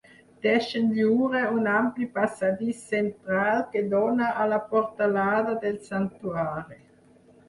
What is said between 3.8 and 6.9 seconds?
dóna a la portalada del santuari.